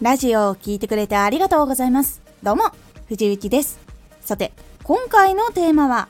[0.00, 2.22] ラジオを聴いてくれてありがとうございます。
[2.42, 2.70] どうも、
[3.08, 3.78] 藤幸です。
[4.22, 6.08] さて、今回のテーマは、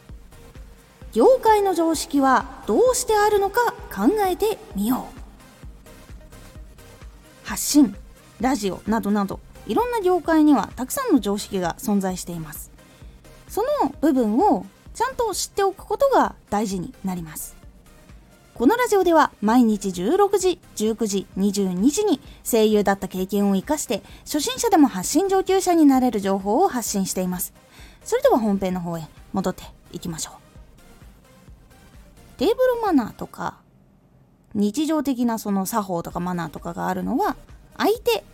[1.13, 5.21] 業界の常識はどうしてあるのか考えてみよう。
[7.43, 7.97] 発信、
[8.41, 12.71] ラジオなどなど、いろんな業界にはたくさんの常識が存在しています。
[13.49, 17.60] その部分をちゃんと知っておくことが大事になります。
[18.61, 27.55] このラジオでは毎日16時、19時、22時に声優だった経験を活かして初心者でも発信上級者になれる情報を発信しています。
[28.05, 30.35] それでは本編の方へ戻っていきましょう。
[32.37, 33.61] テーブルマナーとか
[34.53, 37.39] 日常的なその作法とかマナーとかがあるのは
[37.79, 38.25] 相手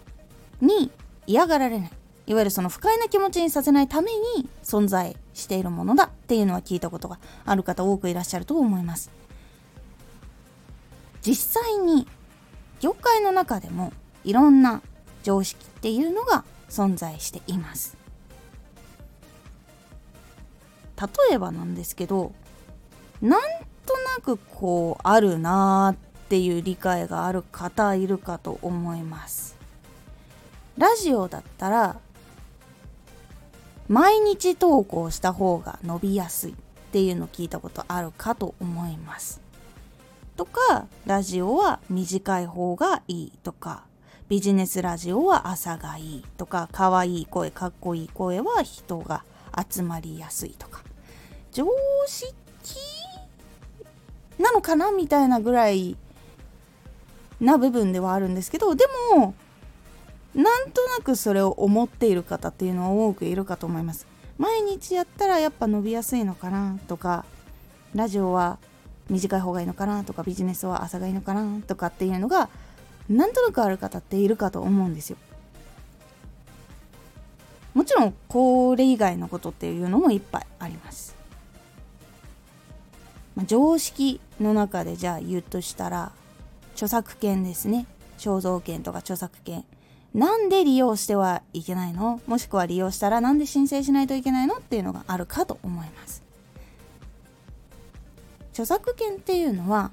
[0.61, 0.91] に
[1.29, 1.91] 嫌がられない。
[2.27, 9.25] いわゆるその不快な気持ちにさせないために存在しているものだっていうのは聞いたことがある方多くいらっしゃると思います。
[11.27, 12.07] 実際に
[12.79, 14.81] 業界の中でもいろんな
[15.25, 17.97] 常識っていうのが存在しています。
[20.97, 22.33] 例えばなんですけど
[23.21, 23.41] なん
[23.85, 29.57] となくこうあるなーっていう理解がある方いるかと思います。
[30.79, 31.99] ラジオだったら
[33.89, 36.55] 毎日投稿した方が伸びやすいっ
[36.93, 39.46] ていうの聞いたことあるかと思います。
[40.37, 43.85] とかラジオは短い方がいいとか
[44.29, 49.25] ビジネスラジオは朝がいいとか可愛い声かっこいい声は人が
[49.71, 50.83] 集まりやすいとか。
[51.53, 51.67] 常
[52.07, 52.35] 識
[54.39, 55.97] なのかなみたいなぐらい
[57.41, 59.35] な部分ではあるんですけどでも
[60.35, 64.07] なんとなくそれを思っている方っていうのは多くいるかと思います。
[64.37, 67.25] 毎日やったらやっぱ伸びやすいのかなとか
[67.95, 68.59] ラジオは
[69.09, 72.49] 短い方がいいのかなとかビジネスは朝がいいのかなとかっていうのが
[73.09, 75.17] なんとなくある方っているかと思うんですよ。
[77.75, 81.15] もちろんこれ以外のことっていうのもいっぱいあります。
[83.35, 86.11] まあ、常識の中でじゃあ言うとしたら
[86.73, 87.87] 著作権ですね。
[88.19, 89.65] 肖像権とか著作権。
[90.15, 92.23] なんで利用してはいけないの？
[92.27, 94.57] もしくは利用したらなんで申請しないといけないの？
[94.57, 96.23] っていうのがあるかと思います。
[98.57, 99.91] 著作権っていうのは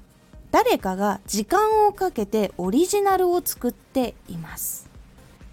[0.50, 4.88] 誰かが時間をかけてオリジナルを作っています。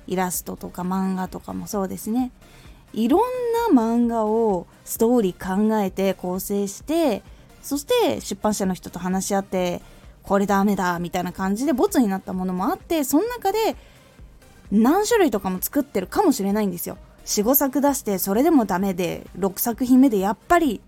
[0.08, 2.32] イラストとか漫画とかもそうですね。
[2.94, 3.22] いろん
[3.76, 7.22] な漫画をストーリー考えて構成して
[7.62, 9.82] そして出版社の人と話し合って
[10.24, 13.76] これダメだみたいな感じでボツになったものもあってその中で
[14.72, 16.98] 何種類とかも作ってるかもしれないんですよ。
[17.26, 20.80] 45作出してそれでもダメで6作品目でやっぱり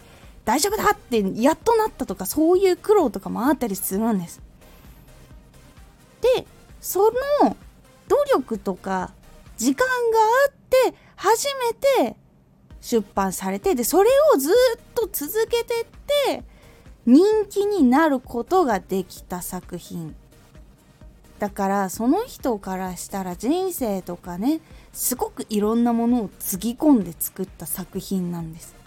[0.46, 4.42] 大丈夫だってやっとなったとかそういう苦労とかもあったりするんです。
[6.22, 6.46] で
[6.82, 7.12] そ
[7.42, 7.56] の
[8.08, 9.12] 努力とか
[9.58, 9.94] 時間が
[10.48, 12.16] あって初めて
[12.82, 14.54] 出版されてでそれをずっ
[14.94, 15.86] と続けてっ
[16.28, 16.44] て
[17.06, 20.16] 人気になることができた作品
[21.40, 24.62] だからその人からしたら人生とかね
[24.92, 28.83] すごくいろんなものをつぎ込んで作った作品なんです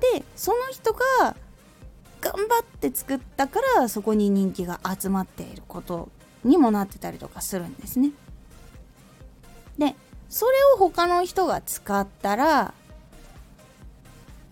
[0.00, 1.36] でその人が
[2.20, 6.08] 頑張って作ったからそこに人気が集まっていること
[6.44, 8.10] にもなってたりとかするんですね。
[9.78, 9.94] で
[10.28, 12.74] それを他の人が使ったら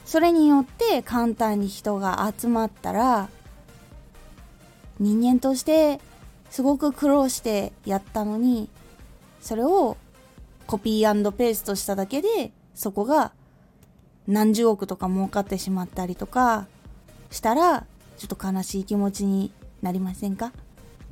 [0.05, 3.29] それによって簡単に人が集まったら
[5.01, 6.01] 人間として
[6.51, 8.69] すごく苦労してやったのに
[9.41, 9.97] それを
[10.67, 13.33] コピーペーストしただけでそこが
[14.27, 16.67] 何十億とか儲かってしまったりとか
[17.31, 17.87] したら
[18.17, 19.53] ちょっと悲しい気持ちに
[19.83, 20.53] なりませんか？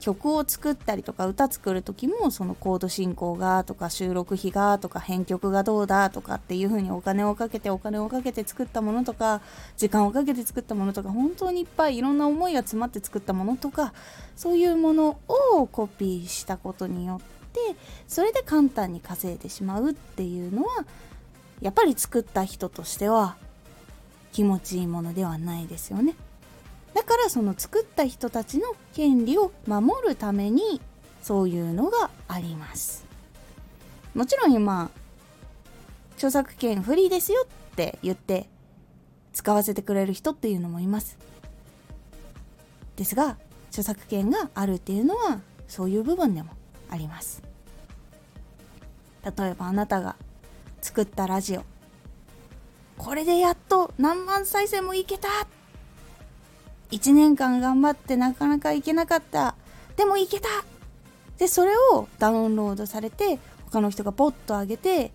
[0.00, 9.42] 曲を作ったりとか歌作る時もそのコード進行がとか収録費がとか編曲がどうだとかっていう風にお金をかけてお金をかけて作ったものとか
[9.76, 13.94] 時間をかけて作ったものとか本当にいっぱいいろんな思いが詰まって作ったものとか
[14.34, 17.60] そういうものをコピーしたことによって
[18.08, 20.84] それで簡単に稼いでしまうっていうのは
[21.62, 23.36] やっぱり作った人としては
[24.32, 26.14] 気持ちいいものではないですよね。
[26.92, 30.80] だからその作った人たちの権利を守るために
[31.22, 33.04] そういうのがあります。
[34.14, 34.90] もちろん今
[36.16, 38.48] 著作権フリーですよって言って
[39.32, 41.16] 使わせてくれる人っていうのもいます。
[42.96, 43.36] ですが
[43.68, 46.50] 著作権があるっていうのはそういう部分でも
[46.90, 47.42] あります。
[49.24, 50.16] 例えばあなたが
[50.82, 51.64] 作ったラジオ。
[52.98, 55.28] これでやっと何万再生もいけた。
[56.90, 59.54] 1年間頑張ってなかなかいけなかった。
[59.96, 60.48] でもいけた。
[61.38, 63.38] でそれをダウンロードされて
[63.70, 65.12] 他の人がポッと上げて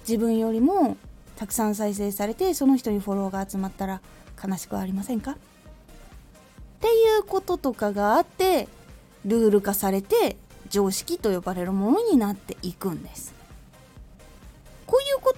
[0.00, 0.96] 自分よりも
[1.36, 4.00] たくさん再生されてその人にフォローが集まったら
[4.42, 5.32] 悲しくはありませんか？
[5.32, 5.36] っ
[6.80, 8.68] ていうこととかがあって
[9.24, 10.36] ルール化されて
[10.68, 13.34] 常識と呼ばれるものになっていくんです。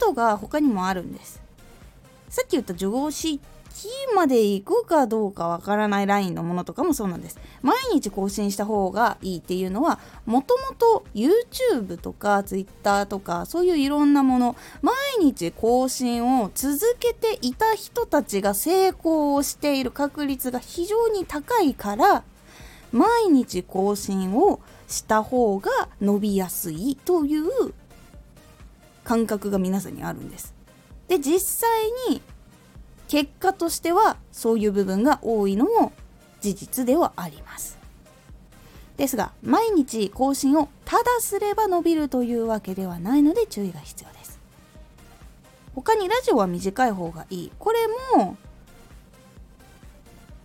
[0.07, 1.43] ことが他にもあるんです。
[2.29, 3.41] さっき言った常識
[4.15, 7.39] まで行くかどうかわからないラインのものとかもそうなんです。
[7.63, 22.25] 毎日更新した方がいいっていうのはもともと YouTube とか Twitter とかそういういろんなもの毎日更新を続けていた人たちが成功をしている確率が非常に高いから
[22.93, 25.71] 毎日更新をした方が
[26.01, 27.75] 伸びやすいという
[29.07, 30.53] 感覚が皆さんにあるんです。
[31.07, 31.71] で実際
[32.11, 32.21] に
[33.07, 35.93] 結果としてはそういう部分が多いのも
[36.41, 37.79] 事実ではあります。
[38.97, 44.41] ですが毎日更新をただすれば伸びるというわけではないので注意が必要です。
[45.77, 47.53] 他にラジオは短い方がいい。
[47.61, 47.79] これ
[48.17, 48.37] も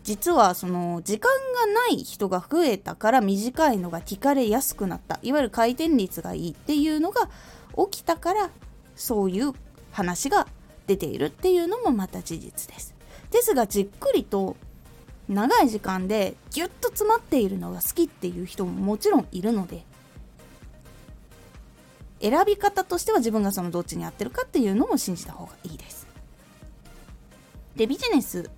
[0.04, 5.20] 実はその時間がない人が増えたから短いのが聞かれやすくなった。
[5.24, 7.30] いわゆる回転率がいいっていうのが
[7.78, 8.50] 起きたから
[8.96, 9.54] そういう
[9.92, 10.48] 話が
[10.88, 12.94] 出ているっていうのもまた事実です。
[13.32, 14.56] ですがじっくりと
[15.30, 19.84] 長い時間でギュッと詰まっているのが好きっていう人ももちろんいるので
[22.22, 26.08] 選び方としては自分がそのどっちに合ってるかっていうのも信じた方がいいです。
[27.76, 28.50] でビジネス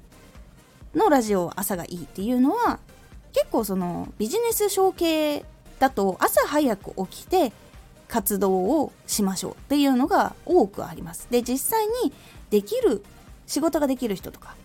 [0.95, 2.79] のラジオ朝がいいっていうのは
[3.31, 5.45] 結構そのビジネス承継
[5.79, 7.53] だと朝早く起きて
[8.13, 11.27] 活動をしましょうっていうのが多くあります。
[11.31, 12.13] で実際に
[12.51, 13.03] できる
[13.47, 14.55] 仕事ができる人とか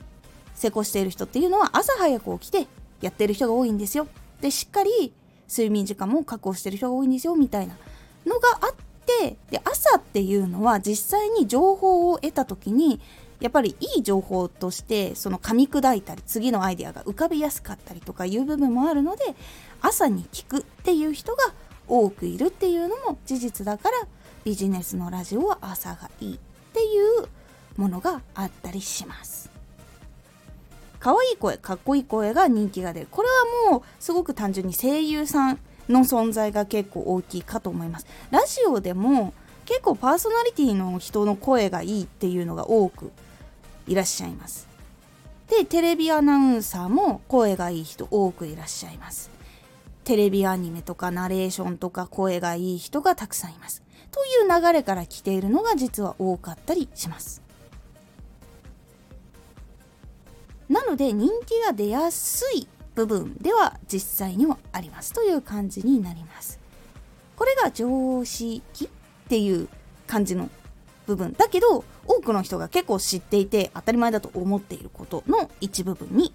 [0.55, 2.67] 成功している人っていうのは朝早く起きて
[3.00, 4.06] やってる人が多いんですよ。
[4.43, 5.15] でしっかり
[5.49, 7.75] 睡眠時間も確保してる人が多いんですよみたいな
[8.27, 8.75] のがあっ
[9.06, 13.01] てで朝っていうのは実際に情報を得た時に
[13.41, 19.25] やっぱりいい情報としてその噛み砕いたり次のアイデアが浮かびやすかったりとかいう部分もあるので
[19.81, 21.55] 朝に聞くっていう人が
[21.88, 23.96] 多くいるっていうのも事実だから
[24.44, 26.38] ビジネスのラジオは朝がいいっ
[26.73, 26.85] てい
[27.25, 27.29] う
[27.76, 29.50] ものがあったりします。
[31.00, 33.08] 可愛い声かっこいい声が人気が出る。
[33.11, 33.29] これ
[33.67, 35.58] はもうすごく単純に声優さん
[35.88, 38.06] の存在が結構大きいかと思います。
[38.31, 39.32] ラジオでも
[39.64, 43.12] 結構パーソナリティの人の声がいいっていうのが多く
[43.87, 44.67] いらっしゃいます。
[45.49, 49.31] でテレビアナウンサーも声がいい人多くいらっしゃいます。
[50.08, 53.82] テレビアニメとかナレーションとか声がいい人がたくさんいます。
[54.10, 57.43] という流れから来ているのが実は多かったりします。
[60.70, 66.58] なので人気が出やすい部分では実際にはありますという感じになります。
[67.37, 68.88] これが常識っ
[69.28, 69.69] ていう
[70.06, 70.49] 感じの
[71.05, 76.32] 部分だけど多くの人が結構知っていて当たり前だと思っていることの一部分に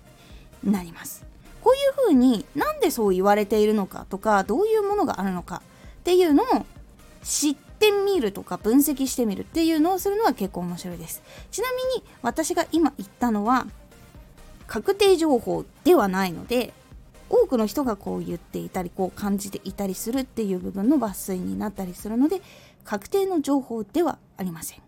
[0.63, 1.32] なります。
[1.63, 5.61] こういうふうになんでそう言われているのかとかどういうものがあるのか
[6.01, 6.47] っていうのを
[7.23, 11.23] 知ってみるとか分析してみるっていうのをするのは結構面白いです。
[11.51, 13.65] ちなみに私が今言ったのは
[14.67, 16.73] 確定情報ではないので
[17.29, 22.41] 多くの人がこう言っていたりこう感じていたりするっていう部分の抜粋になったりするので
[22.83, 24.81] 確定の情報ではありません。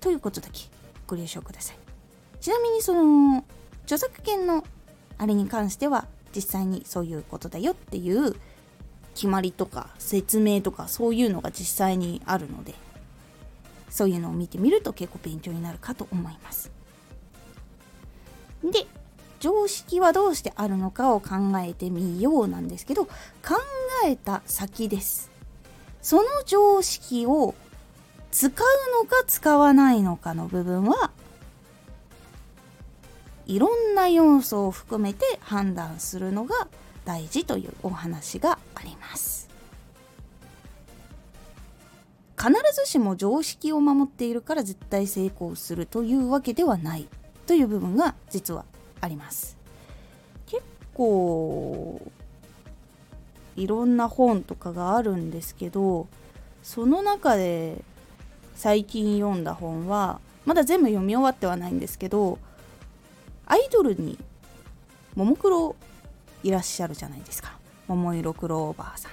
[0.00, 0.64] ということだけ
[1.06, 1.76] ご了承ください。
[2.40, 3.44] ちなみにその
[3.84, 4.64] 著作権の
[5.18, 8.34] あれに関しては実際にそういうことだよっていう
[9.14, 12.74] 決まりとか説明とかそういうのが実際にあるので
[13.90, 16.70] そういうのを見てみると結構勉強になるかと思います。
[18.64, 18.86] で
[19.38, 23.12] 常識はどうしてあるのかを考えてみようなんですけど考
[24.06, 25.30] えた先です。
[26.00, 27.54] その常識を
[28.30, 28.50] 使う
[29.02, 31.10] のか使わないのかの部分は
[33.52, 36.68] いろんな要素を含めて判断するのが
[37.04, 39.50] 大事というお話があります。
[42.38, 47.06] 必ずしも常識を守っているから絶対成功するというわけではない
[47.46, 48.64] という部分が実は
[49.02, 49.58] あります。
[50.46, 50.62] 結
[50.94, 52.00] 構
[53.56, 56.08] いろんな本とかがあるんですけど
[56.62, 57.84] その中で
[58.54, 62.38] 最近読んだ本はまだ全部読み終わってはないんですけど
[63.46, 64.18] アイドルに
[65.14, 65.76] ももクロ
[66.42, 67.52] いらっしゃるじゃないですか。
[67.88, 69.12] 桃色クローバーさん。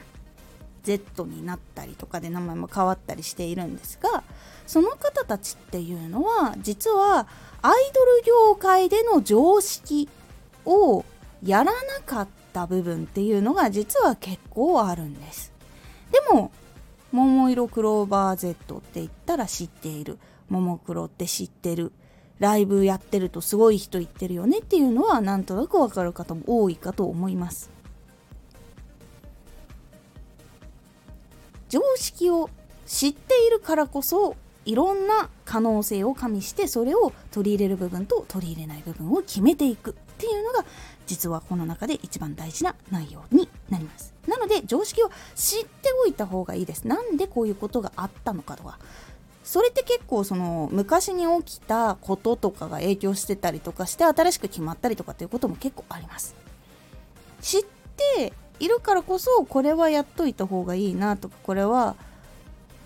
[0.84, 4.24] Z になったりとかで名前も変わったりしているんですが
[4.66, 7.28] その方たちっていうのは実は
[7.62, 10.08] アイドル業界での常識
[10.66, 11.04] を
[11.44, 15.52] やらなかった部分っていうのが実は結構あるんです。
[16.12, 16.52] でも
[17.12, 20.18] 桃色クローバー Z って言ったら知っている。
[20.50, 21.92] ももクロって知ってる。
[22.40, 27.70] ライブやってるとすごい人言ってるよねっていうのはなんとなくわかる方も多いかと思います。
[31.68, 32.50] 常識を
[32.88, 40.66] 知っているからこそいろんな可能性を加味してそれを取り入れる部分と取り入れない部分を決めていくっていうのが
[41.08, 44.14] 実はこの中で一番大事な内容になります。
[44.28, 46.86] なので常識を知っておいた方がいいです。
[46.88, 48.78] なんでこういうことがあったのかとか
[49.50, 56.36] それって結構その昔に起きたこととかが影響してたりとかして新しく決まったりとかっていうことも結構あります。
[57.42, 57.64] 知っ
[57.98, 61.96] ているからこそこれはやっといた方がいいなとかこれは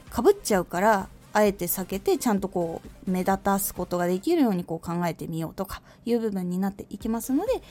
[0.09, 7.61] かぶっちゃうからあえて避けてちゃんとこう目立たすことができるようにこう考えてみようとかいう部分になっていきますので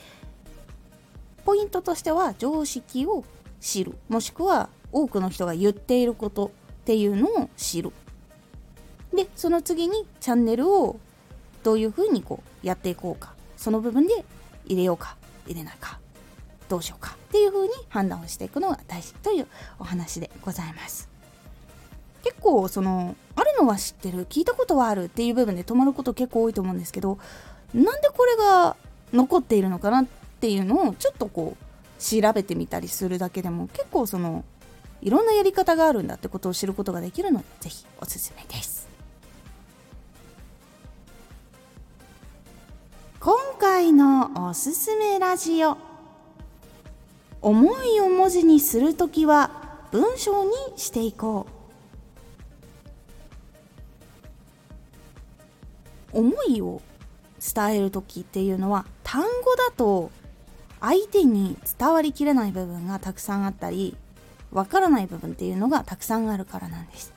[1.45, 3.23] ポイントとしては常識を
[3.59, 3.95] 知る。
[4.07, 7.91] もしくは多くの人が言っていることっていうのを知る。
[9.13, 10.99] でその次にチャンネルを
[11.63, 13.33] どういうふうにこうやっていこうか。
[13.57, 14.25] その部分で
[14.65, 15.15] 入れようか
[15.45, 15.99] 入れないか。
[16.67, 17.15] どうしようか。
[17.29, 19.47] っていうふうに判断をしていくのが大事という
[19.79, 21.09] お話でございます。
[22.23, 27.17] 結構そのあるのは知ってる聞いたことはあるっていう部分で止まること結構多いと思うんですけど
[27.73, 28.75] なんでこれが
[29.11, 30.05] 残っているのかなっ
[30.39, 34.45] ていうのをちょっとこう調べてみたりするだけでも結構その
[35.01, 38.72] いろんなやり方があるんだってことを知ることができるのでぜひおすすめです。
[43.63, 45.77] 今回のおすすめラジオ。
[47.41, 49.51] 思いを文字にするときは
[49.93, 51.47] 文章にしていこ
[56.13, 56.19] う。
[56.19, 56.81] 思いを
[57.39, 60.11] 伝える時っていうのは単語だと
[60.81, 63.95] 相手に伝わりきれない部分がたくさんあったり
[64.51, 67.13] わからない部分っていうのがたくさんあるからなんです。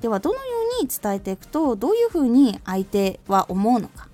[0.00, 0.42] ではどのよ
[0.80, 4.13] うに伝えていくとどういうふうに相手は思うのか。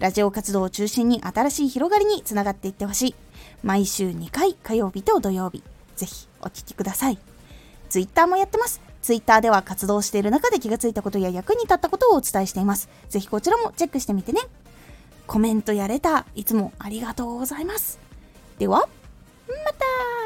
[0.00, 3.14] ラジオ活動を中心に新しい広がりにつながっていってほしい
[3.62, 5.62] 毎週2回火曜日と土曜日
[5.94, 7.18] ぜひお聴きください
[7.88, 12.88] Twitter もやってますツイッターでは活動している中で気がついたことや役に立ったことをお伝えしています。
[13.08, 14.40] ぜひこちらもチェックしてみてね。
[15.26, 17.98] コメントやレター、いつもありがとうございます。
[18.58, 18.88] では、
[19.48, 20.19] また